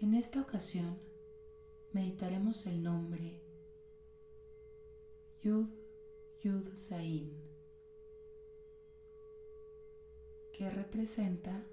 En 0.00 0.14
esta 0.14 0.40
ocasión 0.40 0.98
meditaremos 1.92 2.64
el 2.64 2.82
nombre 2.82 3.38
Yud 5.42 5.66
Yud 6.40 6.74
Zain, 6.74 7.36
que 10.54 10.70
representa 10.70 11.66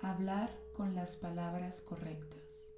hablar 0.00 0.50
con 0.72 0.96
las 0.96 1.16
palabras 1.16 1.80
correctas. 1.80 2.72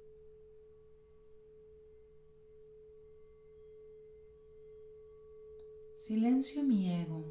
Silencio 5.93 6.61
mi 6.61 6.87
ego. 7.01 7.25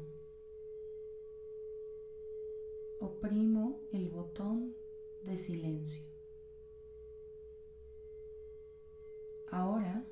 Oprimo 2.99 3.79
el 3.93 4.09
botón 4.09 4.75
de 5.23 5.37
silencio. 5.37 6.11
Ahora 9.51 10.05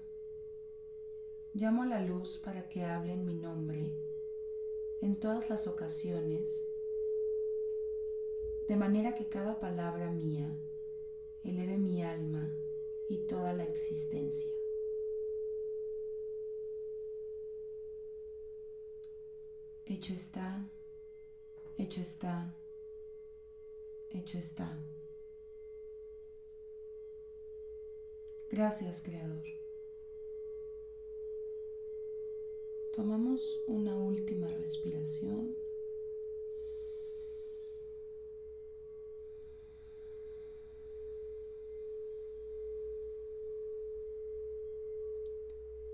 llamo 1.54 1.84
a 1.84 1.86
la 1.86 2.02
luz 2.02 2.38
para 2.38 2.68
que 2.68 2.84
hable 2.84 3.14
en 3.14 3.26
mi 3.26 3.34
nombre 3.34 3.92
en 5.02 5.16
todas 5.16 5.50
las 5.50 5.66
ocasiones, 5.66 6.68
de 8.68 8.76
manera 8.76 9.16
que 9.16 9.28
cada 9.28 9.60
palabra 9.60 10.12
mía 10.12 10.54
eleve 11.46 11.78
mi 11.78 12.04
alma 12.04 12.54
y 13.08 13.20
toda 13.20 13.54
la 13.54 13.64
existencia. 13.64 14.52
Hecho 19.86 20.14
está, 20.14 20.70
hecho 21.78 22.02
está, 22.02 22.54
hecho 24.12 24.38
está. 24.38 24.78
Gracias, 28.52 29.04
Creador. 29.04 29.44
Tomamos 32.92 33.62
una 33.68 33.96
última 33.96 34.48
respiración. 34.48 35.56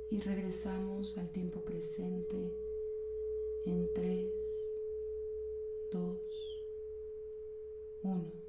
Y 0.09 0.21
regresamos 0.21 1.17
al 1.17 1.29
tiempo 1.31 1.59
presente 1.59 2.53
en 3.65 3.93
3, 3.93 4.79
2, 5.91 6.63
1 8.03 8.44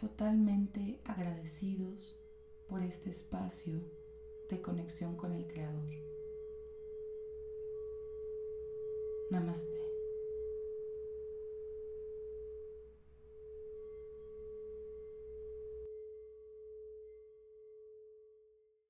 totalmente 0.00 0.98
agradecidos 1.04 2.18
por 2.68 2.82
este 2.82 3.10
espacio 3.10 3.82
de 4.48 4.62
conexión 4.62 5.16
con 5.16 5.34
el 5.34 5.46
Creador. 5.46 5.90
Namaste. 9.30 9.89